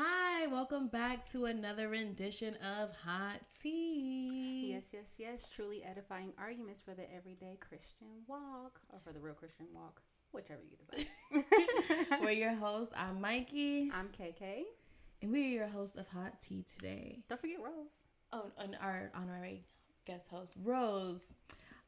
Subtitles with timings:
[0.00, 4.70] Hi, welcome back to another rendition of Hot Tea.
[4.70, 5.48] Yes, yes, yes.
[5.48, 10.00] Truly edifying arguments for the everyday Christian walk, or for the real Christian walk,
[10.30, 12.20] whichever you decide.
[12.22, 12.92] We're your host.
[12.96, 14.62] I'm Mikey, I'm KK.
[15.20, 17.18] and we're your host of Hot Tea today.
[17.28, 17.88] Don't forget Rose.
[18.32, 19.64] Oh, and our honorary
[20.06, 21.34] guest host, Rose.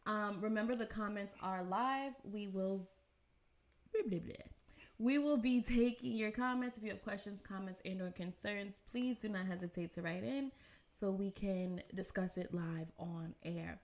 [0.07, 2.15] Um, remember, the comments are live.
[2.25, 2.89] We will.
[3.93, 4.35] Blah, blah, blah.
[5.01, 6.77] We will be taking your comments.
[6.77, 10.53] If you have questions, comments, and or concerns, please do not hesitate to write in
[10.89, 13.81] so we can discuss it live on air.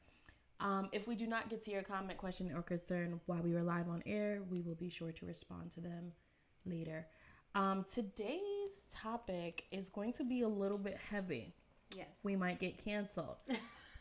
[0.61, 3.63] Um, if we do not get to your comment, question, or concern while we are
[3.63, 6.13] live on air, we will be sure to respond to them
[6.67, 7.07] later.
[7.55, 11.55] Um, today's topic is going to be a little bit heavy
[11.97, 12.09] Yes.
[12.25, 13.37] we might get canceled.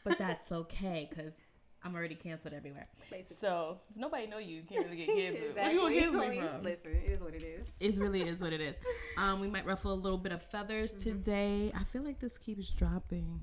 [0.03, 1.47] But that's okay because
[1.85, 2.87] I'm already canceled everywhere.
[3.11, 3.25] Basically.
[3.35, 5.55] So if nobody know you, you can't really get canceled.
[5.55, 5.99] What you gonna Exactly.
[5.99, 6.63] cancel me from?
[6.63, 7.71] Listen, it is what it is.
[7.79, 8.75] It really is what it is.
[9.17, 11.09] Um, we might ruffle a little bit of feathers Mm-hmm.
[11.21, 11.71] today.
[11.73, 13.39] I feel like this keeps dropping.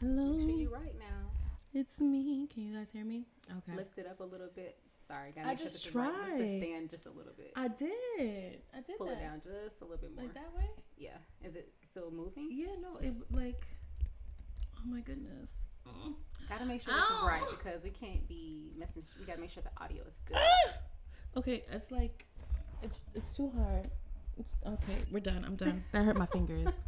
[0.00, 1.30] Hello, Make sure you right now.
[1.72, 2.46] it's me.
[2.52, 3.24] Can you guys hear me?
[3.50, 3.74] Okay.
[3.76, 4.76] Lift it up a little bit.
[5.06, 6.06] Sorry, gotta I sure just this right.
[6.08, 6.62] Lift the tried.
[6.62, 7.52] stand just a little bit.
[7.56, 8.58] I did.
[8.76, 9.18] I did Pull that.
[9.18, 10.24] it down just a little bit more.
[10.24, 10.68] Like that way?
[10.98, 11.16] Yeah.
[11.42, 12.48] Is it still moving?
[12.50, 12.66] Yeah.
[12.82, 12.96] No.
[13.00, 13.66] It like.
[14.76, 15.48] Oh my goodness.
[16.48, 19.02] Gotta make sure this is right because we can't be messing.
[19.18, 20.36] We gotta make sure the audio is good.
[21.36, 22.26] Okay, it's like
[22.82, 23.88] it's it's too hard.
[24.38, 24.98] It's okay.
[25.10, 25.44] We're done.
[25.44, 25.82] I'm done.
[25.92, 26.68] That hurt my fingers.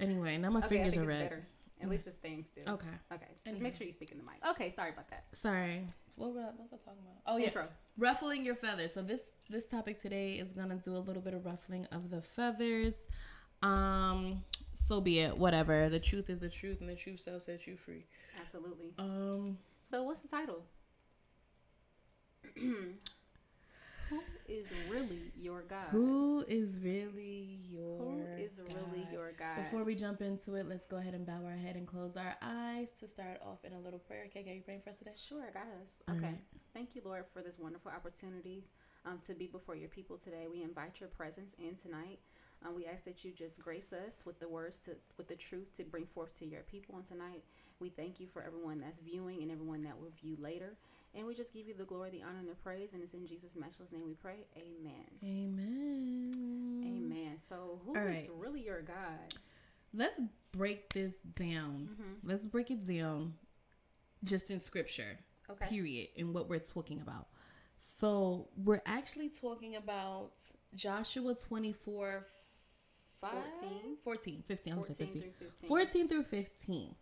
[0.00, 1.28] Anyway, now my okay, I fingers think are it's red.
[1.28, 1.46] better.
[1.82, 2.72] At least it's staying still.
[2.72, 2.86] Okay.
[3.12, 3.26] Okay.
[3.34, 3.62] Just Anyway.
[3.64, 4.36] make sure you speak in the mic.
[4.52, 5.24] Okay, sorry about that.
[5.34, 5.84] Sorry.
[6.16, 7.16] What were I, what was I talking about?
[7.26, 7.68] Oh yeah, Intro.
[7.98, 8.94] ruffling your feathers.
[8.94, 12.22] So this this topic today is gonna do a little bit of ruffling of the
[12.22, 12.94] feathers.
[13.62, 14.42] Um,
[14.80, 15.36] so be it.
[15.36, 15.88] Whatever.
[15.88, 18.04] The truth is the truth, and the truth shall set you free.
[18.40, 18.92] Absolutely.
[18.98, 20.64] Um, So what's the title?
[24.10, 25.86] Who is really your God?
[25.92, 27.98] who is really your?
[27.98, 29.56] Who is really your God?
[29.58, 32.34] Before we jump into it, let's go ahead and bow our head and close our
[32.42, 34.24] eyes to start off in a little prayer.
[34.26, 35.12] Okay, are you praying for us today?
[35.14, 36.16] Sure, guys.
[36.16, 36.26] Okay.
[36.26, 36.38] right.
[36.74, 38.64] Thank you, Lord, for this wonderful opportunity
[39.06, 40.46] um, to be before your people today.
[40.50, 42.18] We invite your presence in tonight.
[42.66, 45.72] Um, we ask that you just grace us with the words to, with the truth
[45.74, 47.42] to bring forth to your people on tonight.
[47.78, 50.76] We thank you for everyone that's viewing and everyone that will view later.
[51.14, 52.92] And we just give you the glory, the honor, and the praise.
[52.92, 54.44] And it's in Jesus' matchless name we pray.
[54.56, 55.06] Amen.
[55.24, 56.30] Amen.
[56.84, 57.36] Amen.
[57.48, 59.34] So, who is really your God?
[59.94, 60.20] Let's
[60.52, 61.88] break this down.
[61.90, 62.28] Mm-hmm.
[62.28, 63.34] Let's break it down
[64.22, 65.18] just in scripture,
[65.50, 65.66] Okay.
[65.68, 67.26] period, and what we're talking about.
[67.98, 70.32] So, we're actually talking about
[70.76, 72.24] Joshua 24
[73.20, 73.96] 5, 14.
[74.02, 74.72] 14, 15.
[74.72, 75.22] I'll say 14 15.
[75.22, 75.68] through 15.
[75.68, 76.94] 14 through 15.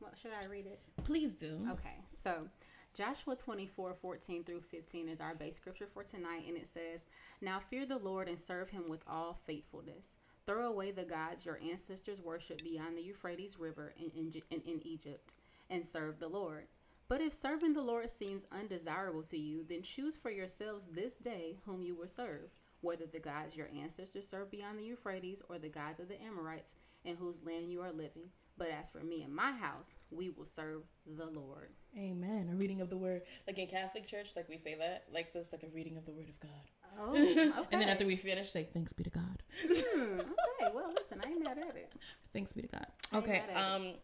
[0.00, 0.80] Well, should I read it?
[1.04, 1.66] Please do.
[1.70, 2.48] Okay, so
[2.94, 7.04] Joshua 24 14 through 15 is our base scripture for tonight, and it says,
[7.40, 10.16] Now fear the Lord and serve him with all faithfulness.
[10.46, 14.10] Throw away the gods your ancestors worshipped beyond the Euphrates River in,
[14.50, 15.34] in, in Egypt,
[15.68, 16.64] and serve the Lord.
[17.08, 21.56] But if serving the Lord seems undesirable to you, then choose for yourselves this day
[21.64, 25.68] whom you will serve, whether the gods your ancestors served beyond the Euphrates or the
[25.68, 26.74] gods of the Amorites
[27.04, 28.30] in whose land you are living.
[28.60, 31.70] But as for me and my house, we will serve the Lord.
[31.96, 32.50] Amen.
[32.52, 33.22] A reading of the word.
[33.46, 35.04] Like in Catholic Church, like we say that.
[35.12, 36.50] Like, so it's like a reading of the word of God.
[36.98, 37.50] Oh, okay.
[37.72, 39.42] and then after we finish, say, thanks be to God.
[39.66, 41.92] Hmm, okay, well, listen, I ain't mad at it.
[42.34, 42.86] Thanks be to God.
[43.14, 43.42] Okay.
[43.54, 43.94] Um,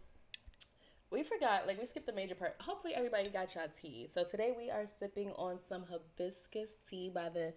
[1.11, 2.57] we forgot, like, we skipped the major part.
[2.61, 4.09] Hopefully, everybody got y'all tea.
[4.13, 7.53] So today we are sipping on some hibiscus tea by the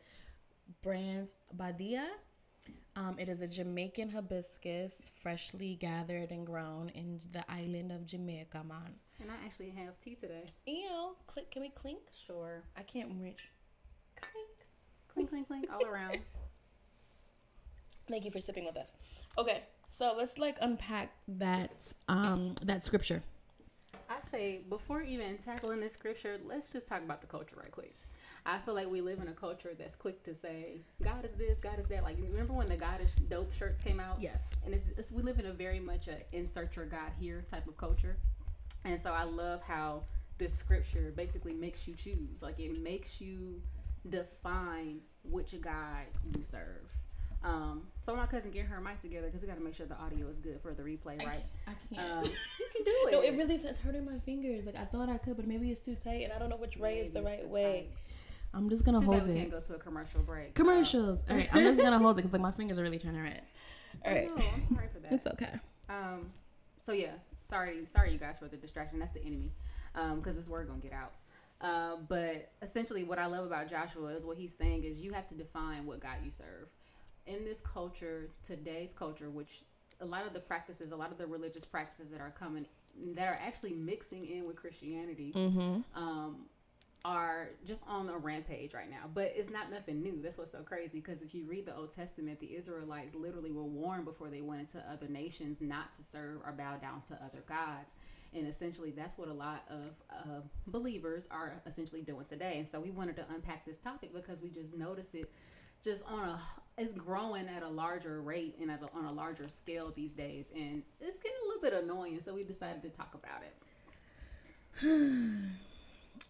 [0.82, 2.08] brand Badia.
[2.96, 8.64] Um, it is a Jamaican hibiscus, freshly gathered and grown in the island of Jamaica,
[8.68, 8.96] man.
[9.22, 10.44] And I actually have tea today.
[10.66, 11.50] Ew, click.
[11.52, 12.00] Can we clink?
[12.28, 12.64] Sure.
[12.78, 13.50] I can't reach.
[14.20, 14.48] Clink.
[15.14, 16.20] Clink, clink, clink, all around.
[18.10, 18.94] Thank you for sipping with us.
[19.38, 23.22] Okay, so let's like unpack that um that scripture.
[24.10, 27.96] I say, before even tackling this scripture, let's just talk about the culture right quick.
[28.46, 31.60] I feel like we live in a culture that's quick to say, God is this,
[31.60, 32.04] God is that.
[32.04, 34.18] Like, remember when the God is dope shirts came out?
[34.22, 34.42] Yes.
[34.66, 37.68] and it's, it's we live in a very much a insert your God here type
[37.68, 38.18] of culture,
[38.86, 40.04] and so I love how
[40.38, 42.42] this scripture basically makes you choose.
[42.42, 43.62] Like it makes you
[44.10, 46.86] define which God you serve.
[47.44, 49.98] Um, so my cousin get her mic together because we got to make sure the
[49.98, 51.46] audio is good for the replay, right?
[51.68, 52.26] I Um, can't.
[52.60, 53.12] you can do it.
[53.14, 54.66] no, it really is hurting my fingers.
[54.66, 56.76] Like I thought I could, but maybe it's too tight, and I don't know which
[56.78, 57.88] way is the right way.
[57.88, 57.98] tight.
[58.54, 59.38] I'm just gonna Too hold we it.
[59.38, 60.56] can't go to a commercial break.
[60.56, 61.24] Commercials.
[61.30, 63.42] All right, I'm just gonna hold it because like my fingers are really turning red.
[64.06, 65.12] All Uh, no, I'm sorry for that.
[65.14, 65.54] it's okay.
[65.90, 66.32] Um,
[66.78, 67.14] so yeah,
[67.44, 69.00] sorry, sorry you guys for the distraction.
[69.00, 69.52] That's the enemy,
[69.96, 71.14] um, because this word gonna get out.
[71.62, 75.28] Uh, but essentially, what I love about Joshua is what he's saying is you have
[75.28, 76.70] to define what God you serve.
[77.28, 79.62] in this culture, today's culture, which
[80.02, 82.66] a lot of the practices, a lot of the religious practices that are coming,
[83.14, 85.82] that are actually mixing in with Christianity, Mm-hmm.
[86.02, 86.46] um,
[87.06, 89.10] are just on a rampage right now.
[89.14, 90.22] But it's not nothing new.
[90.22, 90.90] That's what's so crazy.
[90.94, 94.62] Because if you read the Old Testament, the Israelites literally were warned before they went
[94.62, 97.96] into other nations not to serve or bow down to other gods.
[98.34, 102.56] And essentially, that's what a lot of uh, believers are essentially doing today.
[102.58, 105.32] And so we wanted to unpack this topic because we just noticed it
[105.84, 106.40] just on a
[106.78, 110.52] it's growing at a larger rate and at a, on a larger scale these days
[110.54, 113.42] and it's getting a little bit annoying so we decided to talk about
[114.82, 115.54] it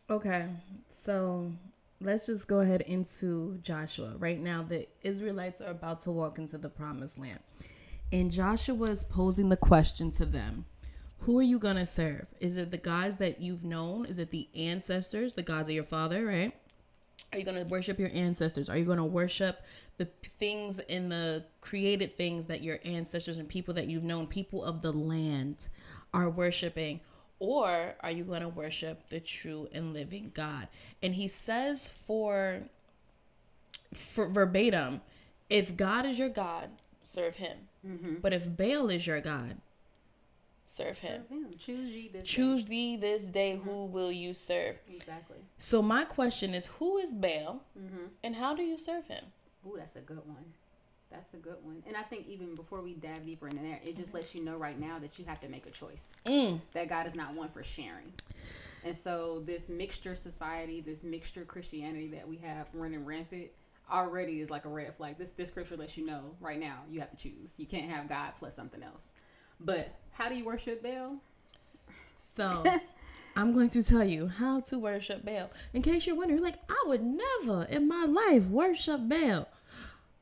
[0.10, 0.48] Okay,
[0.90, 1.52] so
[2.02, 4.16] let's just go ahead into Joshua.
[4.18, 7.40] Right now, the Israelites are about to walk into the promised land.
[8.12, 10.66] And Joshua is posing the question to them
[11.20, 12.34] Who are you going to serve?
[12.40, 14.08] Is it the gods that you've known?
[14.08, 16.56] Is it the ancestors, the gods of your father, right?
[17.32, 18.68] Are you going to worship your ancestors?
[18.68, 19.64] Are you going to worship
[19.98, 24.64] the things in the created things that your ancestors and people that you've known, people
[24.64, 25.68] of the land,
[26.16, 27.02] are worshiping?
[27.40, 30.68] Or are you going to worship the true and living God?
[31.02, 32.64] And he says for,
[33.94, 35.02] for verbatim,
[35.50, 36.70] if God is your God,
[37.02, 37.58] serve him.
[37.88, 38.16] Mm-hmm.
[38.22, 39.58] But if Baal is your God,
[40.66, 41.24] serve him.
[41.30, 41.48] Serve him.
[41.58, 42.28] choose ye this day.
[42.30, 43.94] Choose thee this day who mm-hmm.
[43.94, 44.80] will you serve.
[44.90, 48.08] exactly So my question is, who is Baal, mm-hmm.
[48.24, 49.24] and how do you serve him?
[49.66, 50.46] Ooh, that's a good one.
[51.12, 51.82] That's a good one.
[51.88, 54.58] And I think even before we dive deeper into there, it just lets you know
[54.58, 56.10] right now that you have to make a choice.
[56.26, 56.62] Mm.
[56.74, 58.14] That God is not one for sharing.
[58.84, 63.50] And so this mixture society, this mixture Christianity that we have running rampant
[63.92, 65.18] already is like a red flag.
[65.18, 67.54] This this scripture lets you know right now you have to choose.
[67.58, 69.12] You can't have God plus something else.
[69.60, 71.18] But how do you worship Baal?
[72.16, 72.64] So
[73.36, 75.50] I'm going to tell you how to worship Baal.
[75.74, 79.48] In case you're wondering, like I would never in my life worship Baal.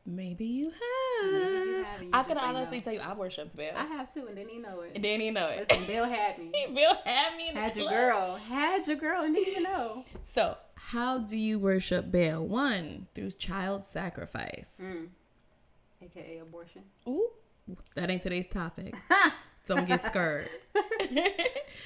[0.10, 1.32] Maybe you have.
[1.34, 2.84] Maybe you have, you I can honestly no.
[2.84, 3.72] tell you I've worshipped Baal.
[3.76, 4.92] I have too, and didn't even know it.
[4.96, 5.68] and didn't know it.
[5.68, 6.52] Listen, Bill had me.
[6.74, 7.94] Bill had me Had your clutch.
[7.98, 8.40] girl.
[8.50, 10.06] Had your girl and didn't even know.
[10.24, 12.48] So, how do you worship Baal?
[12.48, 14.80] One, through child sacrifice.
[14.82, 15.08] Mm.
[16.02, 16.84] AKA abortion.
[17.08, 17.30] Ooh,
[17.96, 18.96] that ain't today's topic.
[19.66, 20.48] Don't get scared.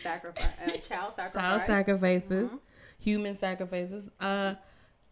[0.03, 0.45] Sacrifice.
[0.63, 1.33] Uh, child sacrifice.
[1.33, 2.59] Child sacrifices, Mhm.
[3.00, 4.12] human sacrifices.
[4.19, 4.56] Uh,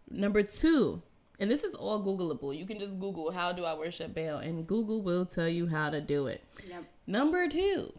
[0.09, 1.01] number two,
[1.39, 2.57] and this is all Googleable.
[2.57, 5.89] You can just Google how do I worship Baal, and Google will tell you how
[5.89, 6.43] to do it.
[6.67, 6.83] Yep.
[7.07, 7.93] Number two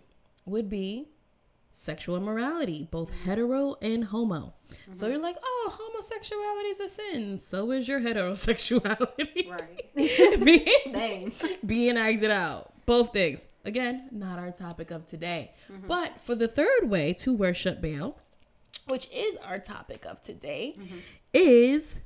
[0.45, 1.09] would be
[1.73, 3.31] sexual immorality, both mm-hmm.
[3.31, 4.55] hetero and homo.
[4.71, 4.93] Mm-hmm.
[4.93, 7.39] So you're like, oh, homosexuality is a sin.
[7.39, 9.51] So is your heterosexuality.
[9.51, 9.95] Right.
[10.95, 11.57] being, Same.
[11.65, 12.73] being acted out.
[12.87, 13.47] Both things.
[13.65, 15.53] Again, not our topic of today.
[15.71, 15.87] Mm-hmm.
[15.87, 18.19] But for the third way to worship Baal,
[18.89, 20.77] which is our topic of today,
[21.33, 21.97] is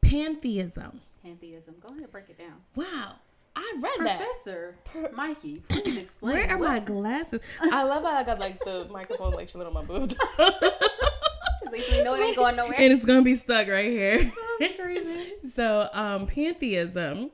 [0.00, 1.00] pantheism.
[1.22, 1.74] Pantheism.
[1.80, 2.54] Go ahead, and break it down.
[2.74, 3.14] Wow.
[3.56, 4.18] I read that.
[4.18, 4.76] Professor
[5.14, 6.34] Mikey, please explain.
[6.36, 7.40] Where are what- my glasses?
[7.60, 10.14] I love how I got like the microphone like chilling on my boob.
[10.38, 12.76] At least we know it ain't going nowhere.
[12.78, 14.32] and it's gonna be stuck right here.
[15.42, 17.30] So, um, pantheism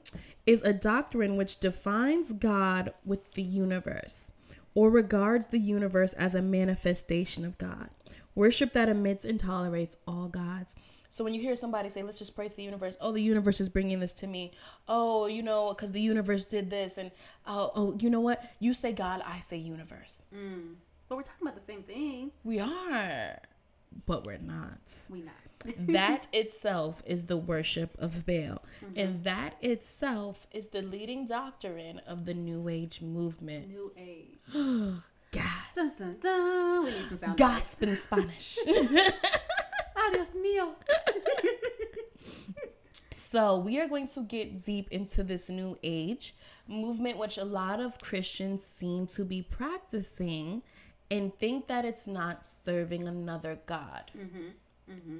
[0.46, 4.32] is a doctrine which defines God with the universe
[4.74, 7.90] or regards the universe as a manifestation of God.
[8.34, 10.74] Worship that admits and tolerates all gods.
[11.14, 13.68] So when you hear somebody say, let's just praise the universe, oh, the universe is
[13.68, 14.50] bringing this to me.
[14.88, 16.98] Oh, you know, because the universe did this.
[16.98, 17.12] And
[17.46, 18.42] oh, oh, you know what?
[18.58, 20.22] You say God, I say universe.
[20.34, 20.74] Mm.
[21.08, 22.32] But we're talking about the same thing.
[22.42, 23.38] We are,
[24.06, 24.96] but we're not.
[25.08, 25.34] We not.
[25.86, 28.64] that itself is the worship of Baal.
[28.96, 33.68] And that itself is the leading doctrine of the New Age movement.
[33.68, 34.40] New age.
[35.30, 35.74] Gas.
[35.76, 36.84] Dun, dun, dun.
[36.84, 37.36] We need some sound.
[37.36, 38.58] Gasp in Spanish.
[40.04, 40.74] Ah, Adios mío.
[43.10, 46.34] so, we are going to get deep into this New Age
[46.68, 50.62] movement, which a lot of Christians seem to be practicing
[51.10, 54.10] and think that it's not serving another God.
[54.16, 55.18] Mm-hmm, mm-hmm.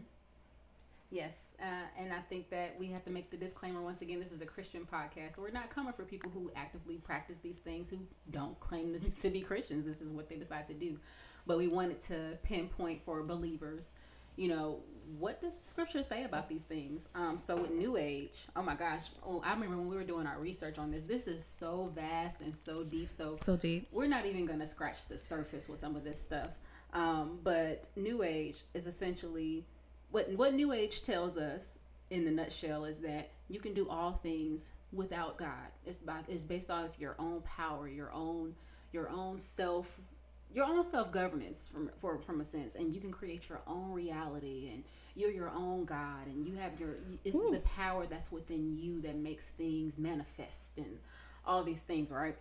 [1.11, 1.65] Yes, uh,
[1.99, 4.19] and I think that we have to make the disclaimer once again.
[4.19, 5.37] This is a Christian podcast.
[5.37, 7.99] So We're not coming for people who actively practice these things who
[8.31, 9.85] don't claim to be Christians.
[9.85, 10.99] This is what they decide to do.
[11.47, 13.95] But we wanted to pinpoint for believers,
[14.37, 14.81] you know,
[15.19, 17.09] what does the scripture say about these things?
[17.15, 20.27] Um, so with New Age, oh my gosh, oh, I remember when we were doing
[20.27, 21.05] our research on this.
[21.05, 23.11] This is so vast and so deep.
[23.11, 23.89] So So deep.
[23.93, 26.51] we're not even going to scratch the surface with some of this stuff.
[26.93, 29.65] Um, but New Age is essentially
[30.11, 31.79] what what New Age tells us
[32.11, 35.69] in the nutshell is that you can do all things without God.
[35.85, 38.55] It's by it's based off your own power, your own
[38.93, 40.01] your own self
[40.55, 43.93] your own self governance from for from a sense, and you can create your own
[43.93, 44.85] reality, and
[45.17, 47.51] you're your own God, and you have your it's Ooh.
[47.53, 50.99] the power that's within you that makes things manifest and
[51.47, 52.37] all these things, right?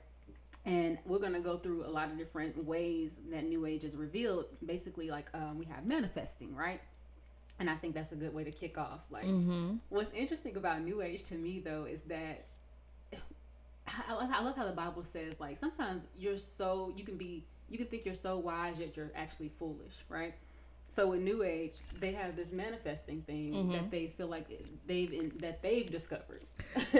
[0.65, 4.45] And we're gonna go through a lot of different ways that New Age is revealed.
[4.65, 6.81] Basically, like um, we have manifesting, right?
[7.59, 9.01] And I think that's a good way to kick off.
[9.11, 9.75] Like, Mm-hmm.
[9.89, 12.45] what's interesting about New Age to me though is that
[14.09, 17.43] I love, I love how the Bible says like sometimes you're so you can be
[17.73, 20.33] you can think you're so wise yet you're actually foolish, right?
[20.89, 23.71] So with New Age, they have this manifesting thing Mm-hmm.
[23.71, 24.47] that they feel like
[24.85, 26.43] they've in, that they've discovered.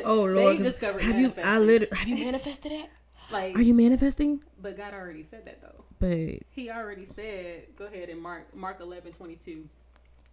[0.04, 1.32] Oh Lord, discovered have you?
[1.44, 2.90] I literally Have you manifested it?
[3.32, 4.44] like, Are you manifesting?
[4.60, 5.84] but God already said that though.
[6.00, 9.70] But He already said, go ahead and Mark Mark eleven twenty two.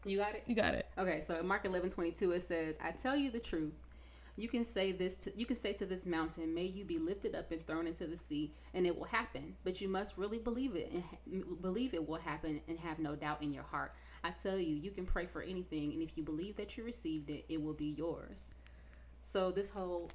[0.07, 0.43] You got it.
[0.47, 0.87] you got it.
[0.97, 3.75] Okay, so in Mark eleven twenty two it says, "I tell you the truth.
[4.41, 5.17] You can say this.
[5.17, 8.07] To, you can say to this mountain, may you be lifted up and thrown into
[8.07, 9.55] the sea, and it will happen.
[9.65, 13.15] But you must really believe it and ha- believe it will happen, and have no
[13.15, 13.93] doubt in your heart.
[14.25, 17.29] I tell you, you can pray for anything, and if you believe that you received
[17.29, 18.53] it, it will be yours.
[19.21, 20.11] So this whole,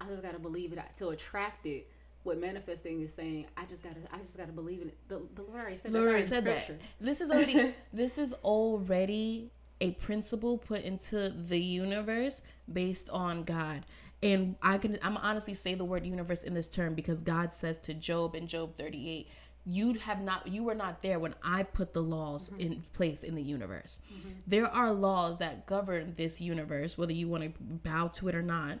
[0.00, 1.88] I just gotta believe it to attract it.
[2.24, 4.98] What manifesting is saying, I just gotta, I just gotta believe in it.
[5.06, 6.70] The, the Lord already said, Lord already said that.
[7.00, 13.84] This is already this is already a principle put into the universe based on God.
[14.22, 17.78] And I can I'm honestly say the word universe in this term because God says
[17.78, 19.28] to Job in Job 38,
[19.64, 22.60] you have not you were not there when I put the laws mm-hmm.
[22.60, 24.00] in place in the universe.
[24.46, 28.42] There are laws that govern this universe, whether you want to bow to it or
[28.42, 28.80] not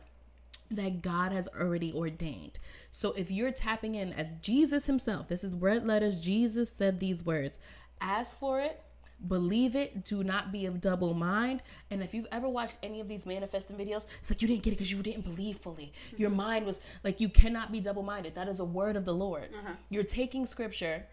[0.70, 2.58] that God has already ordained.
[2.92, 7.24] So if you're tapping in as Jesus himself, this is red letters, Jesus said these
[7.24, 7.58] words
[8.00, 8.80] ask for it,
[9.26, 11.62] believe it, do not be of double mind.
[11.90, 14.72] And if you've ever watched any of these manifesting videos, it's like you didn't get
[14.72, 15.92] it because you didn't believe fully.
[16.16, 18.34] Your mind was like, you cannot be double minded.
[18.34, 19.48] That is a word of the Lord.
[19.90, 21.04] You're taking scripture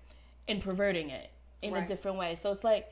[0.48, 1.32] and perverting it
[1.62, 2.36] in a different way.
[2.36, 2.92] So it's like,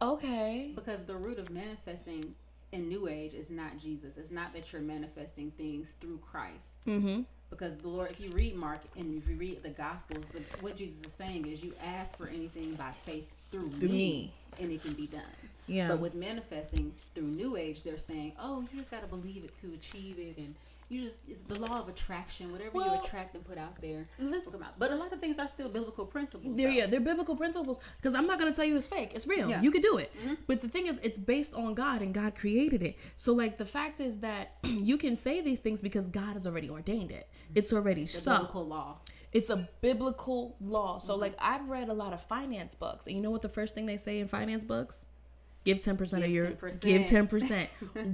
[0.00, 0.72] okay.
[0.74, 2.34] Because the root of manifesting
[2.72, 4.16] in New Age is not Jesus.
[4.16, 6.72] It's not that you're manifesting things through Christ.
[6.86, 7.22] Mm-hmm.
[7.50, 10.74] Because the Lord, if you read Mark and if you read the Gospels, the, what
[10.74, 14.32] Jesus is saying is you ask for anything by faith through, Through me, me.
[14.60, 15.22] and it can be done.
[15.68, 15.88] Yeah.
[15.88, 19.54] But with manifesting through New Age, they're saying, oh, you just got to believe it
[19.56, 20.36] to achieve it.
[20.38, 20.54] And
[20.92, 22.52] you just, it's the law of attraction.
[22.52, 24.78] Whatever you attract and put out there, this- will come out.
[24.78, 26.54] But a lot of things are still biblical principles.
[26.56, 26.74] They're though.
[26.74, 27.80] yeah, they're biblical principles.
[27.96, 29.12] Because I'm not gonna tell you it's fake.
[29.14, 29.48] It's real.
[29.48, 29.62] Yeah.
[29.62, 30.12] You could do it.
[30.12, 30.34] Mm-hmm.
[30.46, 32.96] But the thing is, it's based on God, and God created it.
[33.16, 36.68] So like the fact is that you can say these things because God has already
[36.68, 37.28] ordained it.
[37.32, 37.52] Mm-hmm.
[37.58, 38.32] It's already The so.
[38.32, 38.98] biblical law.
[39.32, 40.98] It's a biblical law.
[40.98, 41.22] So mm-hmm.
[41.22, 43.86] like I've read a lot of finance books, and you know what the first thing
[43.86, 45.06] they say in finance books?
[45.64, 46.80] Give ten percent of your 10%.
[46.80, 47.70] give ten percent.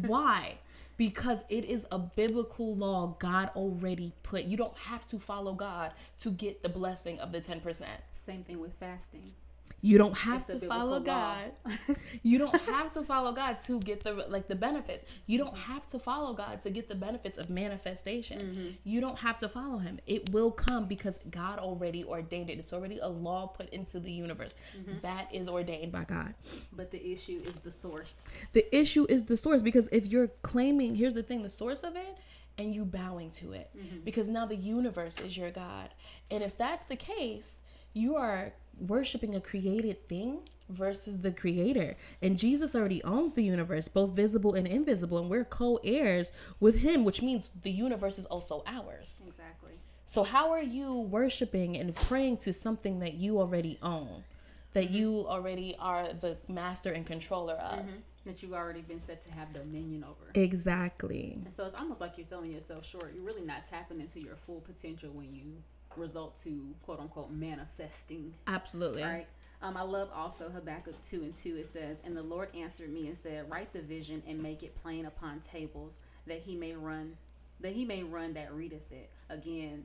[0.07, 0.59] Why?
[0.99, 4.45] Because it is a biblical law God already put.
[4.45, 8.03] You don't have to follow God to get the blessing of the ten percent.
[8.13, 9.33] Same thing with fasting.
[9.81, 10.99] You don't have It's to follow.
[10.99, 11.53] God.
[12.23, 15.05] you don't have to follow God to get the like the benefits.
[15.27, 18.41] You don't have to follow God to get the benefits of manifestation.
[18.41, 18.69] Mm-hmm.
[18.85, 20.01] You don't have to follow him.
[20.07, 22.59] It will come because God already ordained it.
[22.59, 24.57] It's already a law put into the universe.
[24.77, 24.99] Mm-hmm.
[25.01, 26.35] That is ordained by God.
[26.73, 28.27] But the issue is the source.
[28.53, 31.95] The issue is the source because if you're claiming, here's the thing, the source of
[31.95, 32.19] it
[32.59, 33.71] and you bowing to it
[34.05, 35.91] because now the universe is your God.
[36.31, 37.61] And if that's the case,
[37.95, 41.97] you are worshiping a created thing versus the creator.
[42.21, 47.05] And Jesus already owns the universe, both visible and invisible, and we're co-heirs with him,
[47.05, 49.21] which means the universe is also ours.
[49.27, 49.73] Exactly.
[50.07, 54.25] So how are you worshiping and praying to something that you already own?
[54.73, 54.95] That mm-hmm.
[54.95, 57.81] you already are the master and controller of.
[57.81, 57.97] Mm-hmm.
[58.25, 60.31] That you've already been set to have dominion over.
[60.35, 61.41] Exactly.
[61.45, 63.13] And so it's almost like you're selling yourself short.
[63.15, 65.63] You're really not tapping into your full potential when you
[65.99, 68.35] result to quote unquote manifesting.
[68.47, 69.03] Absolutely.
[69.03, 69.27] Right.
[69.61, 71.57] Um, I love also Habakkuk 2 and 2.
[71.57, 74.75] It says, And the Lord answered me and said, Write the vision and make it
[74.77, 77.17] plain upon tables, that he may run,
[77.61, 79.11] that he may run that readeth it.
[79.29, 79.85] Again,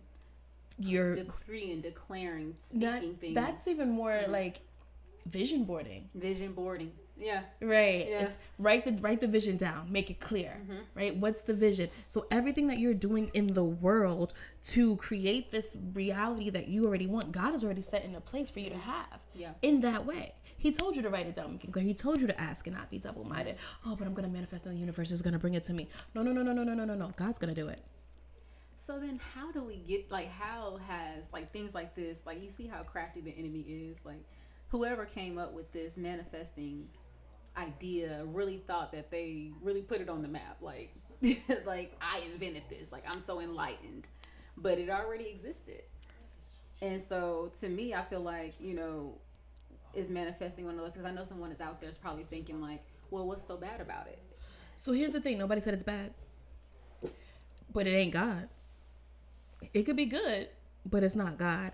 [0.78, 3.36] You're decreeing, declaring, that, speaking things.
[3.36, 4.62] that's even more like
[5.26, 6.08] vision boarding.
[6.14, 6.92] vision boarding.
[7.24, 7.42] Yeah.
[7.62, 8.08] Right.
[8.10, 8.20] Yeah.
[8.20, 10.58] It's write the write the vision down, make it clear.
[10.62, 10.80] Mm-hmm.
[10.94, 11.16] Right?
[11.16, 11.90] What's the vision?
[12.08, 14.34] So everything that you're doing in the world
[14.66, 18.50] to create this reality that you already want, God has already set in a place
[18.50, 19.22] for you to have.
[19.34, 19.52] Yeah.
[19.62, 20.34] In that way.
[20.58, 21.84] He told you to write it down, make it clear.
[21.84, 23.58] He told you to ask and not be double minded.
[23.86, 25.90] Oh, but I'm gonna manifest in the universe is gonna bring it to me.
[26.16, 27.14] No, no, no, no, no, no, no, no, no.
[27.18, 27.84] God's gonna do it.
[28.76, 32.50] So then how do we get like how has like things like this like you
[32.50, 34.24] see how crafty the enemy is like
[34.70, 36.90] whoever came up with this manifesting
[37.58, 40.96] idea really thought that they really put it on the map like
[41.66, 44.08] like I invented this like I'm so enlightened
[44.58, 45.84] but it already existed
[46.82, 49.16] And so to me, I feel like, you know,
[49.94, 52.62] is manifesting one of those because I know someone is out there is probably thinking
[52.62, 54.20] like, well, what's so bad about it?
[54.76, 56.14] So here's the thing: nobody said it's bad,
[57.74, 58.50] but it ain't God.
[59.74, 60.50] It could be good,
[60.86, 61.72] but it's not God,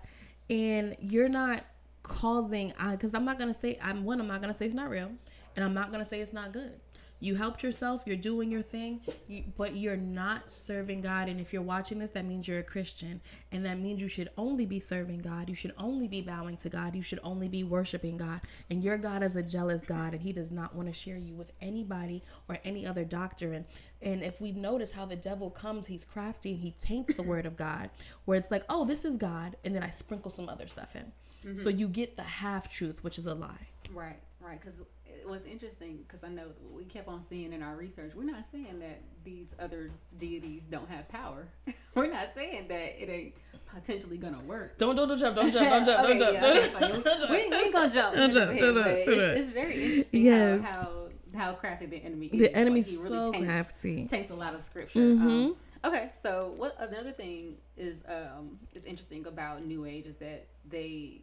[0.48, 1.64] and you're not
[2.02, 2.72] causing.
[2.90, 4.20] Because I'm not gonna say I'm one.
[4.20, 5.10] I'm not gonna say it's not real,
[5.56, 6.80] and I'm not gonna say it's not good.
[7.22, 8.02] You helped yourself.
[8.06, 11.28] You're doing your thing, you, but you're not serving God.
[11.28, 13.20] And if you're watching this, that means you're a Christian,
[13.52, 15.50] and that means you should only be serving God.
[15.50, 16.96] You should only be bowing to God.
[16.96, 18.40] You should only be worshiping God.
[18.70, 21.34] And your God is a jealous God, and He does not want to share you
[21.34, 23.66] with anybody or any other doctrine.
[24.00, 27.44] And if we notice how the devil comes, he's crafty and he taints the word
[27.44, 27.90] of God,
[28.24, 31.12] where it's like, oh, this is God, and then I sprinkle some other stuff in.
[31.44, 31.56] Mm-hmm.
[31.56, 33.68] So you get the half truth, which is a lie.
[33.92, 34.58] Right, right.
[34.58, 34.80] Because
[35.20, 38.44] it was interesting because I know we kept on seeing in our research, we're not
[38.50, 41.48] saying that these other deities don't have power.
[41.94, 43.34] we're not saying that it ain't
[43.66, 44.78] potentially gonna work.
[44.78, 46.34] Don't don't, don't jump, don't jump, don't jump, okay, don't jump.
[46.34, 47.30] Yeah, don't jump.
[47.30, 48.16] We, we, ain't gonna jump.
[48.16, 48.58] Don't jump.
[48.58, 48.86] Don't jump.
[48.86, 50.62] It's, it's, very interesting yes.
[50.62, 51.00] how, how
[51.34, 52.40] how crafty the enemy is.
[52.40, 54.06] The enemy's like, really so taints, crafty.
[54.06, 55.00] Takes a lot of scripture.
[55.00, 55.28] Mm-hmm.
[55.28, 60.46] Um, okay, so what another thing is um is interesting about New Age is that
[60.68, 61.22] they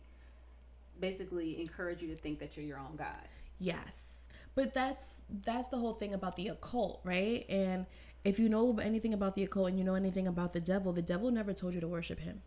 [1.00, 3.28] basically encourage you to think that you're your own god.
[3.60, 4.26] Yes.
[4.56, 7.46] But that's that's the whole thing about the occult, right?
[7.50, 7.86] And
[8.24, 11.02] if you know anything about the occult and you know anything about the devil, the
[11.02, 12.42] devil never told you to worship him.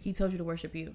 [0.00, 0.94] He told you to worship you.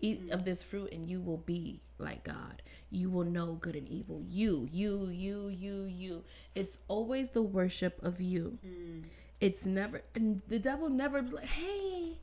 [0.00, 2.62] Eat of this fruit and you will be like God.
[2.90, 4.22] You will know good and evil.
[4.28, 6.24] You, you, you, you, you.
[6.54, 8.58] It's always the worship of you.
[8.66, 9.04] Mm.
[9.40, 12.18] It's never, and the devil never like, hey,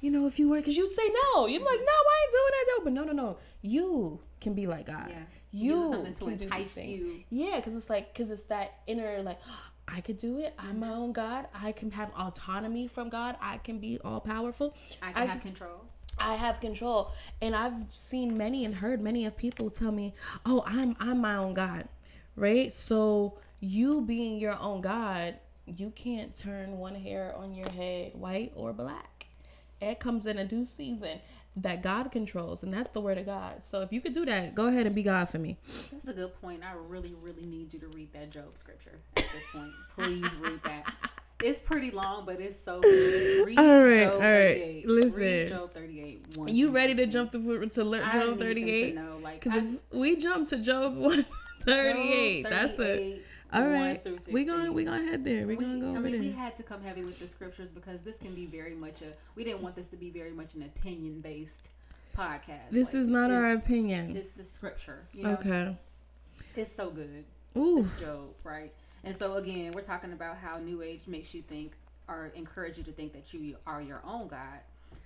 [0.00, 1.46] you know, if you were, because you would say no.
[1.46, 2.66] You're like, no, I ain't doing that.
[2.66, 2.84] Though.
[2.84, 3.38] But no, no, no.
[3.62, 5.08] You can be like God.
[5.10, 5.22] Yeah.
[5.52, 7.24] You something to entice you.
[7.30, 10.54] Yeah, because it's like, because it's that inner, like, oh, I could do it.
[10.58, 11.46] I'm my own God.
[11.54, 13.36] I can have autonomy from God.
[13.40, 14.74] I can be all powerful.
[15.00, 15.84] I can I, have control.
[16.18, 17.12] I have control.
[17.40, 21.36] And I've seen many and heard many of people tell me, "Oh, I'm I'm my
[21.36, 21.88] own God."
[22.34, 22.72] Right?
[22.72, 25.36] So, you being your own God,
[25.66, 29.15] you can't turn one hair on your head white or black
[29.80, 31.20] it comes in a due season
[31.56, 33.64] that God controls, and that's the word of God.
[33.64, 35.56] So if you could do that, go ahead and be God for me.
[35.90, 36.62] That's a good point.
[36.62, 39.72] I really, really need you to read that Job scripture at this point.
[39.96, 40.92] Please read that.
[41.42, 43.46] It's pretty long, but it's so good.
[43.46, 44.82] Read all right, Job all right.
[44.86, 46.50] Listen, read Job 38.
[46.50, 48.98] you ready to jump to, to Job 38?
[49.34, 50.96] Because if we jump to Job
[51.66, 53.20] 138, that's the
[53.52, 55.46] all right, we're gonna we gonna head there.
[55.46, 56.20] We, we gonna go I mean, there.
[56.20, 59.12] We had to come heavy with the scriptures because this can be very much a.
[59.34, 61.70] We didn't want this to be very much an opinion based
[62.16, 62.70] podcast.
[62.70, 64.16] This like, is not our opinion.
[64.16, 65.06] It's the scripture.
[65.12, 65.32] You know?
[65.34, 65.76] Okay.
[66.56, 67.24] It's so good.
[67.56, 67.80] Ooh.
[67.80, 68.72] It's Job, right?
[69.04, 71.76] And so again, we're talking about how New Age makes you think
[72.08, 74.60] or encourage you to think that you are your own God.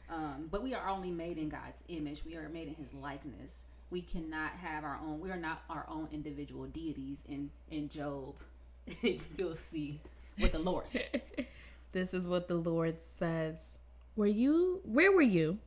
[0.09, 2.25] Um, but we are only made in God's image.
[2.25, 5.85] We are made in His likeness we cannot have our own we are not our
[5.89, 8.35] own individual deities in in job.
[9.37, 10.01] You'll see
[10.39, 11.23] what the lord said.
[11.93, 13.79] This is what the lord says.
[14.15, 15.59] Were you where were you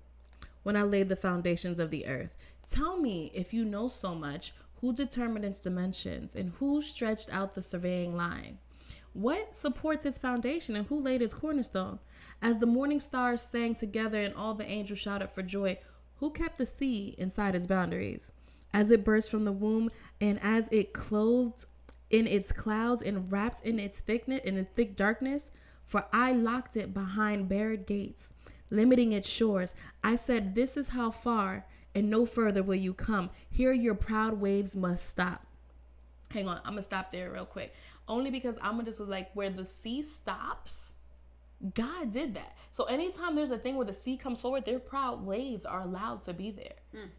[0.63, 2.33] when i laid the foundations of the earth?
[2.69, 7.55] Tell me if you know so much who determined its dimensions and who stretched out
[7.55, 8.59] the surveying line?
[9.13, 11.99] What supports its foundation and who laid its cornerstone?
[12.41, 15.77] As the morning stars sang together and all the angels shouted for joy
[16.23, 18.31] who kept the sea inside its boundaries?
[18.73, 21.65] As it burst from the womb and as it clothed
[22.09, 25.51] in its clouds and wrapped in its thickness in its thick darkness,
[25.85, 28.33] for I locked it behind barred gates,
[28.69, 29.75] limiting its shores.
[30.01, 33.29] I said, This is how far, and no further will you come.
[33.49, 35.45] Here your proud waves must stop.
[36.31, 37.75] Hang on, I'm gonna stop there real quick.
[38.07, 40.93] Only because I'm gonna just like where the sea stops
[41.73, 42.55] God did that.
[42.71, 46.23] So anytime there's a thing where the sea comes forward, their proud waves are allowed
[46.23, 46.73] to be there.
[46.95, 47.09] Mm.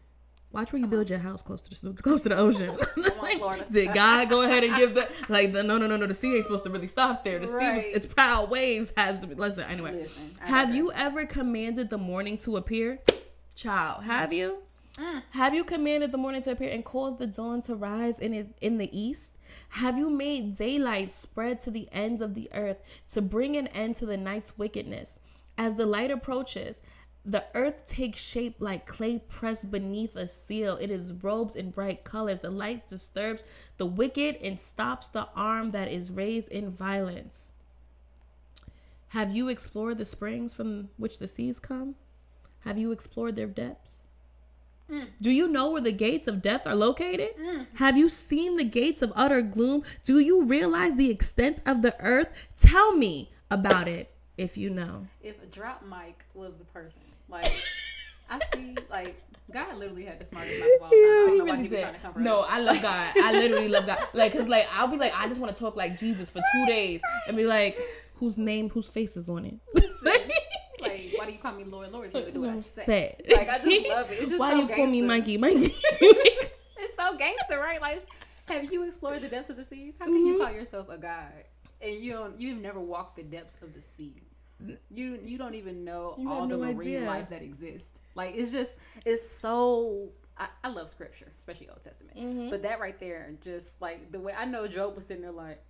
[0.51, 2.77] Watch where you build your house close to the close to the ocean.
[3.21, 6.13] like, did God go ahead and give the like the no no no no the
[6.13, 7.39] sea ain't supposed to really stop there.
[7.39, 7.81] The right.
[7.81, 9.93] sea its proud waves has to be listen anyway.
[9.93, 12.99] Listen, have you ever commanded the morning to appear?
[13.55, 14.59] Child, have you?
[14.97, 15.23] Mm.
[15.31, 18.57] Have you commanded the morning to appear and caused the dawn to rise in it
[18.61, 19.34] in the east?
[19.69, 22.77] Have you made daylight spread to the ends of the earth
[23.11, 25.19] to bring an end to the night's wickedness?
[25.57, 26.81] As the light approaches,
[27.25, 30.77] the earth takes shape like clay pressed beneath a seal.
[30.77, 32.41] It is robed in bright colors.
[32.41, 33.43] The light disturbs
[33.77, 37.51] the wicked and stops the arm that is raised in violence.
[39.09, 41.95] Have you explored the springs from which the seas come?
[42.59, 44.07] Have you explored their depths?
[44.91, 45.07] Mm.
[45.21, 47.35] Do you know where the gates of death are located?
[47.37, 47.67] Mm.
[47.75, 49.83] Have you seen the gates of utter gloom?
[50.03, 52.47] Do you realize the extent of the earth?
[52.57, 55.07] Tell me about it if you know.
[55.23, 57.51] If a drop mic was the person, like
[58.29, 59.21] I see, like,
[59.51, 60.97] God literally had the smartest mouth of all time.
[60.99, 61.81] I don't He know why really he did.
[61.81, 62.47] trying to come No, us.
[62.49, 63.13] I love God.
[63.23, 63.99] I literally love God.
[64.13, 66.65] Like, cause like I'll be like, I just want to talk like Jesus for two
[66.65, 67.77] days and be like,
[68.15, 69.55] whose name, whose face is on it?
[70.03, 70.31] Like,
[71.17, 72.11] why do you call me Lord, Lord?
[72.13, 72.83] You do what I say.
[72.83, 73.17] Say.
[73.35, 74.19] Like, I just love it.
[74.19, 75.07] It's just Why so you call me gangster.
[75.07, 75.37] Mikey?
[75.37, 75.75] Mikey.
[76.77, 77.81] It's so gangster, right?
[77.81, 78.05] Like,
[78.47, 79.93] have you explored the depths of the seas?
[79.99, 80.43] How can you Mhm.
[80.45, 81.31] call yourself a god
[81.81, 82.39] and you don't?
[82.39, 84.21] You've never walked the depths of the sea.
[84.89, 87.05] You you don't even know You all have the no marine idea.
[87.07, 87.99] life that exists.
[88.15, 90.09] Like, it's just it's so.
[90.37, 92.17] I, I love scripture, especially Old Testament.
[92.17, 92.49] Mhm.
[92.49, 95.61] But that right there, just like the way I know Job was sitting there like.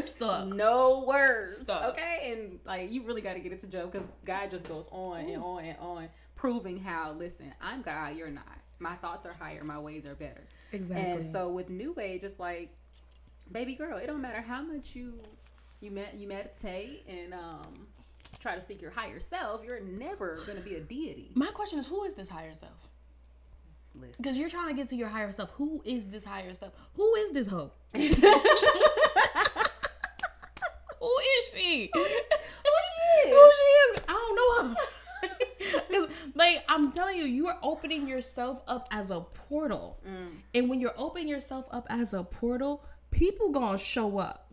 [0.00, 0.46] Stuck.
[0.54, 1.58] no words.
[1.58, 1.90] Stuck.
[1.90, 5.20] Okay, and like you really got to get into Job because God just goes on
[5.20, 7.12] and on and on, proving how.
[7.12, 8.58] Listen, I'm God, you're not.
[8.78, 10.44] My thoughts are higher, my ways are better.
[10.72, 11.04] Exactly.
[11.04, 12.70] And so with New Age, it's like,
[13.50, 15.20] baby girl, it don't matter how much you
[15.80, 17.86] you med- you meditate and um
[18.40, 21.30] try to seek your higher self, you're never gonna be a deity.
[21.34, 22.88] My question is, who is this higher self?
[24.16, 25.50] Because you're trying to get to your higher self.
[25.52, 26.72] Who is this higher self?
[26.94, 27.72] Who is this hoe?
[31.02, 31.90] Who is she?
[31.92, 33.34] Who she is?
[33.34, 34.00] Who she is?
[34.08, 36.08] I don't know her.
[36.36, 40.28] like I'm telling you, you are opening yourself up as a portal, mm.
[40.54, 44.52] and when you're opening yourself up as a portal, people gonna show up,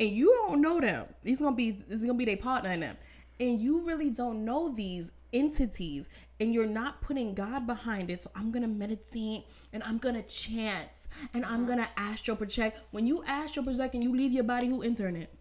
[0.00, 1.06] and you don't know them.
[1.22, 2.96] He's gonna be, it's gonna be their partner in them,
[3.38, 6.08] and you really don't know these entities,
[6.40, 8.22] and you're not putting God behind it.
[8.22, 10.88] So I'm gonna meditate, and I'm gonna chant,
[11.32, 11.68] and I'm mm.
[11.68, 12.78] gonna astral project.
[12.90, 15.32] When you astral project and you leave your body, who entering it?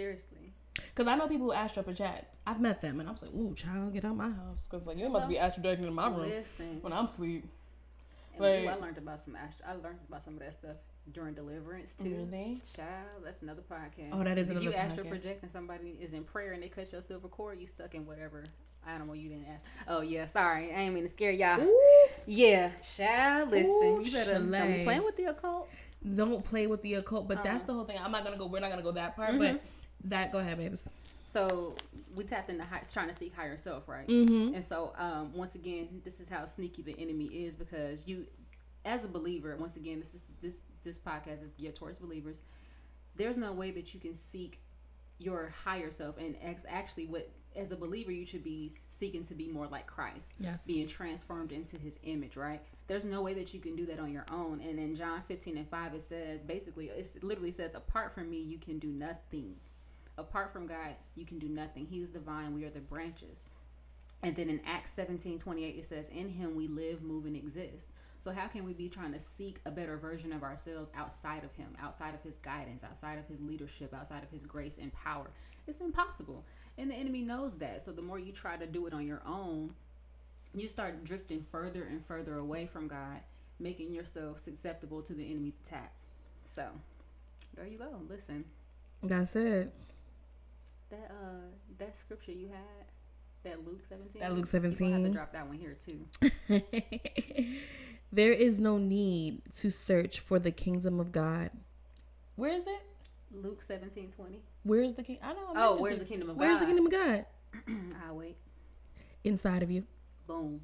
[0.00, 0.52] Seriously.
[0.94, 2.36] Cause I know people who astral project.
[2.46, 4.86] I've met them, and I was like, "Ooh, child, get out of my house." Cause
[4.86, 6.78] like you must be astral projecting in my room Listen.
[6.80, 7.44] when I'm asleep.
[8.36, 9.66] And ooh, I learned about some astro.
[9.68, 10.76] I learned about some of that stuff
[11.12, 12.26] during deliverance too.
[12.30, 12.62] Really?
[12.74, 14.10] Child, that's another podcast.
[14.12, 15.10] Oh, that is if you another astral podcast.
[15.10, 18.06] project and somebody is in prayer and they cut your silver cord, you stuck in
[18.06, 18.44] whatever
[18.86, 19.62] animal you didn't ask.
[19.86, 21.60] Oh yeah, sorry, I ain't mean to scare y'all.
[21.60, 25.68] Ooh, Yeah, child, listen, Ooh, you better don't be playing with the occult.
[26.16, 27.66] don't play with the occult, but that's Uh.
[27.66, 27.98] the whole thing.
[28.02, 28.46] I'm not gonna go.
[28.46, 29.38] We're not gonna go that part, Mm-hmm.
[29.56, 29.60] but
[30.04, 30.32] that.
[30.32, 30.88] Go ahead, babes.
[31.22, 31.76] So
[32.14, 34.06] we tapped into high, trying to seek higher self, right?
[34.08, 34.54] Mm-hmm.
[34.54, 38.26] And so, um, once again, this is how sneaky the enemy is because you,
[38.84, 42.42] as a believer, once again, this is this this podcast is geared towards believers.
[43.16, 44.60] There's no way that you can seek
[45.18, 49.34] your higher self, and ex- actually, what as a believer you should be seeking to
[49.34, 50.64] be more like Christ, Yes.
[50.66, 52.62] being transformed into His image, right?
[52.86, 54.60] There's no way that you can do that on your own.
[54.66, 58.38] And in John 15 and 5, it says basically, it literally says, "Apart from me,
[58.38, 59.56] you can do nothing."
[60.20, 61.86] Apart from God, you can do nothing.
[61.86, 63.48] He's the vine, we are the branches.
[64.22, 67.88] And then in Acts 17 28, it says, In him we live, move, and exist.
[68.18, 71.54] So, how can we be trying to seek a better version of ourselves outside of
[71.54, 75.30] him, outside of his guidance, outside of his leadership, outside of his grace and power?
[75.66, 76.44] It's impossible.
[76.76, 77.80] And the enemy knows that.
[77.80, 79.72] So, the more you try to do it on your own,
[80.54, 83.20] you start drifting further and further away from God,
[83.58, 85.94] making yourself susceptible to the enemy's attack.
[86.44, 86.68] So,
[87.56, 87.88] there you go.
[88.06, 88.44] Listen
[89.02, 89.72] That's it.
[90.90, 91.46] That uh
[91.78, 92.84] that scripture you had
[93.42, 94.90] that Luke 17 That Luke seventeen.
[94.90, 96.04] gonna have to drop that one here too
[98.12, 101.50] there is no need to search for the kingdom of God.
[102.36, 102.82] Where is it?
[103.32, 105.18] Luke 17 20 Where is the king?
[105.22, 105.54] I don't.
[105.54, 105.74] know.
[105.76, 106.40] Oh where's the kingdom of God?
[106.40, 107.24] Where's the kingdom of God?
[108.06, 108.36] I'll wait
[109.24, 109.84] Inside of you.
[110.26, 110.60] boom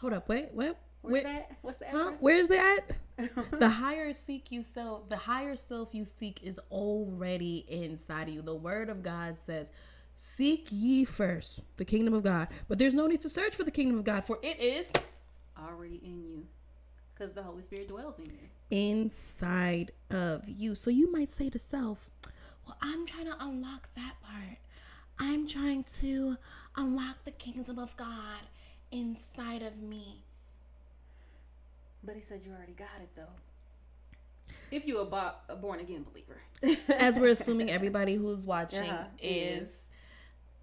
[0.00, 0.28] Hold up.
[0.28, 0.48] Wait.
[0.52, 0.76] What?
[1.02, 1.22] Where's Where?
[1.24, 1.56] that?
[1.62, 2.12] What's the Huh?
[2.20, 2.90] Where's the at?
[3.60, 8.42] the higher seek you self the higher self you seek is already inside of you.
[8.42, 9.70] The word of god says
[10.16, 12.48] seek ye first the kingdom of god.
[12.68, 14.92] But there's no need to search for the kingdom of god for it is
[15.62, 16.46] already in you
[17.14, 18.48] because the Holy Spirit dwells in you.
[18.70, 20.74] inside of you.
[20.74, 22.10] So you might say to self
[22.66, 24.58] well i'm trying to unlock that part.
[25.18, 26.36] I'm trying to
[26.76, 28.40] unlock the kingdom of god
[28.90, 30.24] inside of me
[32.04, 33.32] but he said you already got it though.
[34.70, 36.40] If you a, bo- a born again believer.
[36.98, 39.90] As we're assuming everybody who's watching Uh-huh, is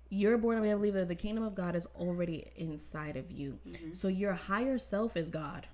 [0.10, 3.60] you're born again believer the kingdom of god is already inside of you.
[3.67, 3.93] Mm-hmm.
[3.93, 5.67] so your higher self is god.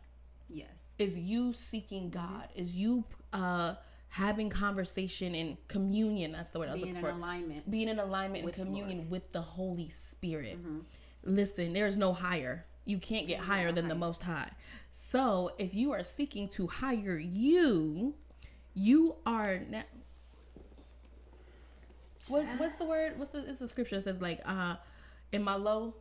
[0.50, 0.94] Yes.
[1.00, 2.50] Is you seeking god.
[2.56, 3.76] Is you uh
[4.10, 7.02] having conversation and communion that's the word i was looking for.
[7.02, 7.26] being looking in for.
[7.28, 10.58] alignment being in alignment With and the communion with the holy spirit.
[10.58, 10.80] Mm-hmm.
[11.24, 14.50] listen there's no higher you can't get higher than the most high
[14.92, 18.14] so if you are seeking to hire you
[18.74, 19.84] you are now
[22.28, 24.76] what, what's the word what's the it's the scripture that says like uh
[25.32, 25.96] in my low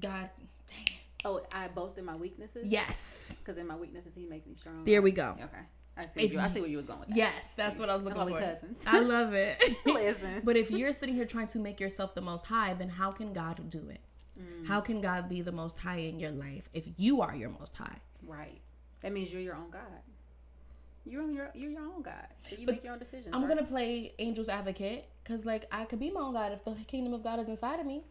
[0.00, 0.30] god
[0.68, 0.92] dang it
[1.24, 4.84] oh I boast in my weaknesses yes because in my weaknesses he makes me strong
[4.84, 5.62] there we go okay
[5.96, 6.26] I see.
[6.26, 7.16] You, I see where you was going with that.
[7.16, 8.40] Yes, that's what I was looking for.
[8.40, 8.82] cousins.
[8.86, 9.62] I love it.
[9.84, 9.84] Listen.
[9.84, 10.40] but if you're sitting here Listen.
[10.44, 13.32] But if you're sitting here trying to make yourself the most high, then how can
[13.32, 14.00] God do it?
[14.42, 14.66] Mm.
[14.66, 17.76] How can God be the most high in your life if you are your most
[17.76, 17.98] high?
[18.26, 18.60] Right.
[19.00, 19.82] That means you're your own God.
[21.04, 22.26] You're your you're your own God.
[22.38, 23.34] So you But make your own decisions.
[23.34, 23.48] I'm right?
[23.48, 27.12] gonna play angel's advocate because, like, I could be my own God if the kingdom
[27.12, 28.02] of God is inside of me.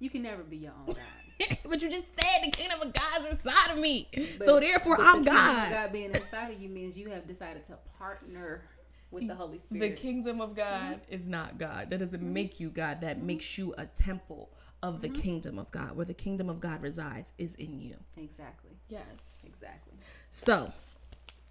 [0.00, 1.58] You can never be your own God.
[1.64, 5.00] but you just said the kingdom of God is inside of me, But- so therefore
[5.00, 5.70] I'm the kingdom of God.
[5.70, 8.62] God being inside of you means you have decided to partner
[9.10, 9.80] with the Holy Spirit.
[9.80, 11.14] The kingdom of God mm-hmm.
[11.14, 11.90] is not God.
[11.90, 12.32] That doesn't mm-hmm.
[12.32, 13.00] make you God.
[13.00, 13.26] That mm-hmm.
[13.26, 14.50] makes you a temple
[14.84, 17.96] of the kingdom of God, where the kingdom of God resides, is in you.
[18.18, 18.72] exactly.
[18.88, 19.44] Yes.
[19.48, 19.94] Exactly.
[20.30, 20.70] So,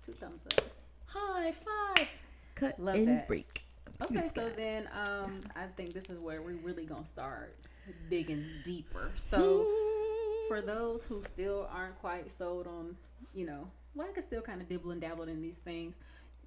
[0.06, 0.62] Two thumbs up.
[1.06, 2.24] high five.
[2.56, 3.28] Cut Love and that.
[3.28, 3.63] break.
[4.02, 7.56] Okay, so then um I think this is where we're really gonna start
[8.10, 9.10] digging deeper.
[9.15, 9.65] So
[10.48, 12.96] for those who still aren't quite sold on,
[13.34, 15.98] you know, well, I can still kind of dibble and dabble in these things.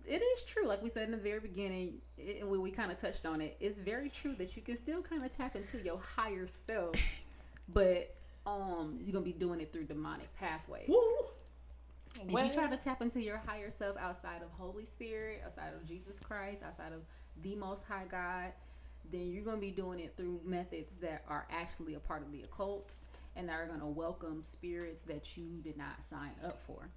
[0.06, 2.98] It is true, like we said in the very beginning, it, we, we kind of
[2.98, 3.56] touched on it.
[3.60, 6.94] It's very true that you can still kind of tap into your higher self,
[7.68, 8.14] but
[8.46, 10.88] um, you're gonna be doing it through demonic pathways.
[12.22, 15.86] If you try to tap into your higher self outside of Holy Spirit, outside of
[15.86, 17.02] Jesus Christ, outside of
[17.42, 18.52] the Most High God,
[19.12, 22.32] then you're going to be doing it through methods that are actually a part of
[22.32, 22.96] the occult
[23.36, 26.88] and that are going to welcome spirits that you did not sign up for.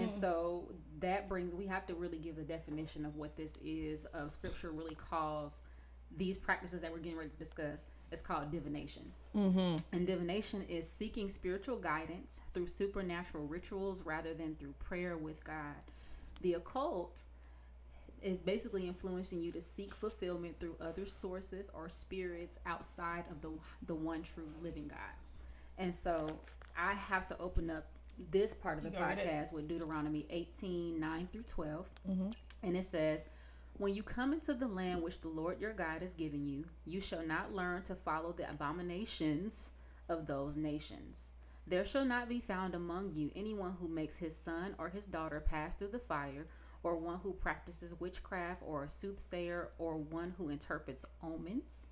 [0.00, 4.06] And so that brings, we have to really give a definition of what this is.
[4.14, 5.62] Uh, scripture really calls
[6.16, 9.02] these practices that we're getting ready to discuss, it's called divination.
[9.92, 15.76] And divination is seeking spiritual guidance through supernatural rituals rather than through prayer with God.
[16.40, 17.24] The occult
[18.22, 23.50] is basically influencing you to seek fulfillment through other sources or spirits outside of the
[23.86, 24.98] the one true living God.
[25.76, 26.28] And so
[26.76, 27.86] I have to open up
[28.30, 29.44] this part of the You go right ahead.
[29.44, 31.86] podcast with Deuteronomy 18 9 through 12.
[32.10, 32.30] Mm-hmm.
[32.62, 33.24] And it says,
[33.76, 37.00] When you come into the land which the Lord your God has given you, you
[37.00, 39.70] shall not learn to follow the abominations
[40.08, 41.32] of those nations.
[41.66, 45.40] There shall not be found among you anyone who makes his son or his daughter
[45.40, 46.46] pass through the fire,
[46.82, 51.88] or one who practices witchcraft, or a soothsayer, or one who interprets omens,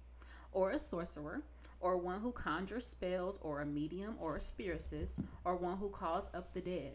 [0.53, 1.43] or a sorcerer,
[1.81, 6.29] or one who conjures spells, or a medium, or a spiritist, or one who calls
[6.35, 6.93] up the dead.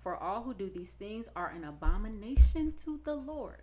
[0.00, 3.62] For all who do these things are an abomination to the Lord.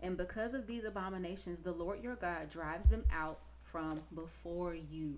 [0.00, 5.16] And because of these abominations, the Lord your God drives them out from before you.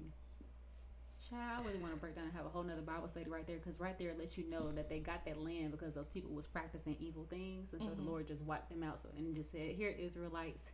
[1.28, 3.46] Child, I really want to break down and have a whole nother Bible study right
[3.46, 6.06] there because right there it lets you know that they got that land because those
[6.06, 7.72] people was practicing evil things.
[7.72, 8.08] And so the mm-hmm.
[8.08, 9.02] Lord just wiped them out.
[9.02, 10.70] So and just said, Here, Israelites,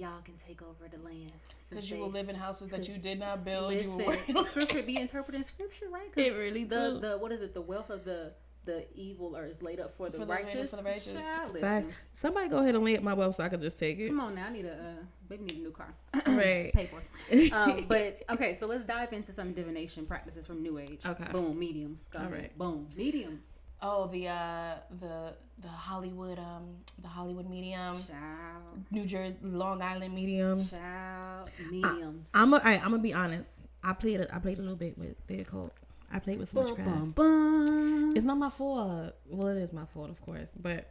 [0.00, 1.30] y'all can take over the land.
[1.68, 3.72] Because you will live in houses that you did not build.
[3.74, 6.12] you will Listen, work- scripture be interpreting scripture, right?
[6.12, 6.98] 'Cause It really the do.
[7.00, 7.54] the what is it?
[7.54, 8.32] The wealth of the
[8.66, 10.70] the evil or is laid up for the For the righteous.
[10.70, 11.12] for the righteous.
[11.14, 11.94] Child, listen.
[12.14, 14.08] Somebody go ahead and lay up my wealth so I can just take it.
[14.08, 15.94] Come on now, I need a uh, baby need a new car.
[16.26, 16.70] Right.
[16.74, 17.52] Pay for it.
[17.52, 21.00] Um, but okay, so let's dive into some divination practices from New Age.
[21.06, 21.24] Okay.
[21.32, 22.08] Boom, mediums.
[22.10, 22.36] Go All ahead.
[22.38, 22.58] right.
[22.58, 23.59] Boom, mediums.
[23.82, 30.14] Oh, the uh, the the Hollywood um the Hollywood medium, Child, New Jersey Long Island
[30.14, 30.62] medium.
[30.66, 32.30] child, mediums.
[32.34, 33.50] I'm a, all right, I'm gonna be honest.
[33.82, 35.72] I played a, I played a little bit with the occult.
[36.12, 36.90] I played with Bum, witchcraft.
[36.90, 38.12] bum, bum.
[38.16, 39.14] It's not my fault.
[39.28, 40.52] Well, it is my fault, of course.
[40.60, 40.90] But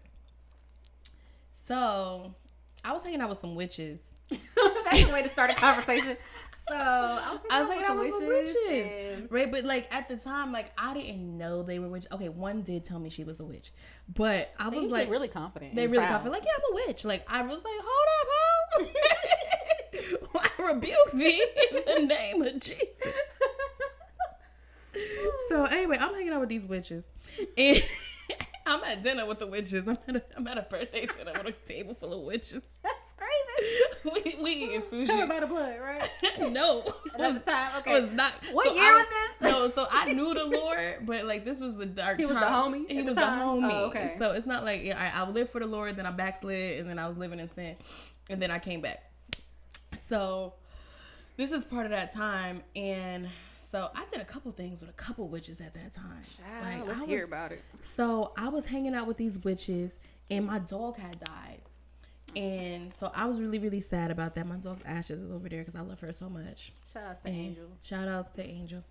[1.51, 2.33] so
[2.83, 4.13] I was hanging out with some witches.
[4.29, 6.15] That's the way to start a conversation.
[6.67, 9.51] So I was, like, I was hanging out with some witches, and- right?
[9.51, 12.11] But like at the time, like I didn't know they were witches.
[12.11, 13.71] Okay, one did tell me she was a witch,
[14.13, 15.73] but I They was like, really confident.
[15.75, 16.09] they really proud.
[16.21, 16.33] confident.
[16.33, 17.05] Like, yeah, I'm a witch.
[17.05, 18.93] Like I was like, hold up,
[20.33, 20.39] ho.
[20.59, 23.39] I rebuke thee in the name of Jesus.
[25.49, 27.07] So anyway, I'm hanging out with these witches,
[27.57, 27.81] and
[28.69, 29.87] I'm at dinner with the witches.
[29.87, 32.61] I'm at a, I'm at a birthday dinner with a table full of witches.
[32.83, 33.79] That's crazy.
[34.37, 35.27] we we eating Covered sushi.
[35.27, 36.09] by the blood, right?
[36.51, 36.83] no,
[37.17, 37.71] That's the time.
[37.75, 37.99] it Okay.
[38.01, 38.33] was not.
[38.51, 39.05] What so year I was
[39.39, 39.51] this?
[39.51, 42.39] No, so I knew the Lord, but like this was the dark He was the
[42.39, 42.73] time.
[42.73, 43.39] homie He the was time?
[43.39, 43.69] the homie.
[43.71, 44.13] Oh, okay.
[44.17, 46.89] So it's not like yeah, I, I lived for the Lord, then I backslid, and
[46.89, 47.75] then I was living in sin,
[48.29, 49.03] and then I came back.
[49.95, 50.53] So
[51.39, 53.25] this is part of that time, and
[53.59, 56.21] so I did a couple things with a couple witches at that time.
[56.61, 57.61] Like, let's I hear about it.
[57.81, 59.97] so I was hanging out with these witches,
[60.29, 61.61] and my dog had died.
[62.35, 64.45] And so I was really, really sad about that.
[64.45, 66.73] My dog Ashes is over there because I love her so much.
[66.93, 67.65] Shout out to And Angel.
[67.83, 68.83] Shout outs to Angel.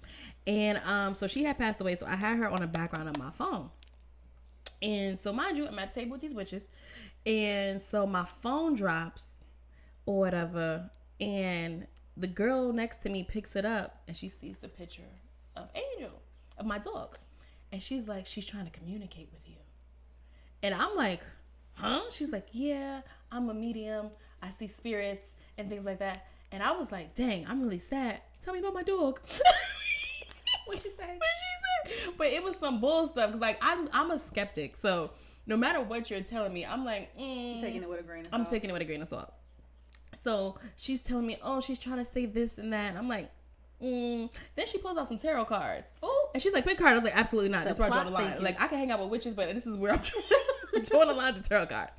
[0.47, 3.19] And um, so she had passed away, so I had her on the background of
[3.19, 3.69] my phone.
[4.81, 6.71] And so mind you, I'm at the table with these witches.
[7.27, 9.33] And so my phone drops
[10.07, 10.91] or whatever.
[11.21, 11.87] And
[12.19, 15.03] the girl next to me picks it up and she sees the picture
[15.57, 16.21] of Angel,
[16.59, 17.17] of my dog.
[17.71, 19.57] And she's like, she's trying to communicate with you.
[20.63, 21.21] And I'm like,
[21.77, 22.03] huh?
[22.11, 24.11] She's like, yeah, I'm a medium.
[24.43, 26.27] I see spirits and things like that.
[26.51, 28.21] And I was like, dang, I'm really sad.
[28.41, 29.21] Tell me about my dog.
[30.69, 31.17] What she say?
[31.17, 32.15] what she said.
[32.19, 35.13] But it was some bull stuff because like I'm I'm a skeptic, so
[35.47, 38.29] no matter what you're telling me, I'm like mm, Taking it with a grain of
[38.33, 39.33] I'm taking it with a grain of salt.
[40.19, 42.91] So she's telling me, oh, she's trying to say this and that.
[42.91, 43.31] And I'm like,
[43.83, 44.29] mm.
[44.55, 45.93] then she pulls out some tarot cards.
[46.03, 46.93] Oh, And she's like, pick card.
[46.93, 47.65] I was like, absolutely not.
[47.65, 48.25] That's where I draw the line.
[48.25, 48.43] thickens.
[48.43, 49.93] Like, I can hang out with witches, but this is where
[50.75, 51.93] I'm drawing, the lines of tarot cards.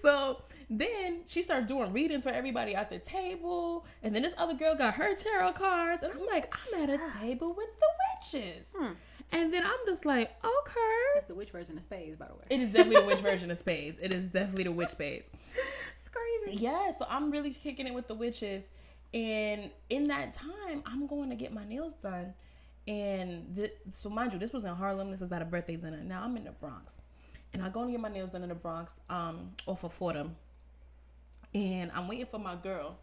[0.00, 3.86] So then she starts doing readings for everybody at the table.
[4.02, 6.02] And then this other girl got her tarot cards.
[6.02, 8.74] And I'm like, I'm at a table with the witches.
[8.76, 8.92] Hmm.
[9.32, 10.80] And then I'm just like, okay.
[11.14, 12.44] that's the witch version of spades, by the way.
[12.48, 13.98] It is definitely the witch version of spades.
[14.00, 15.32] It is definitely the witch spades.
[15.94, 16.58] Screaming.
[16.62, 18.68] Yeah, so I'm really kicking it with the witches.
[19.12, 22.34] And in that time, I'm going to get my nails done.
[22.86, 25.10] And th- so, mind you, this was in Harlem.
[25.10, 26.02] This is at a birthday dinner.
[26.04, 26.98] Now I'm in the Bronx.
[27.52, 30.36] And I go to get my nails done in the Bronx um, off of Fordham.
[31.54, 32.98] And I'm waiting for my girl.